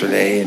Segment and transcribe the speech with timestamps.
[0.00, 0.39] yesterday